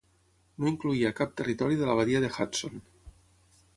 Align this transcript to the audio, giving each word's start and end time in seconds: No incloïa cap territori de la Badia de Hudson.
No 0.63 0.69
incloïa 0.71 1.11
cap 1.19 1.35
territori 1.41 1.79
de 1.83 1.91
la 1.91 1.99
Badia 2.01 2.23
de 2.25 2.31
Hudson. 2.39 2.85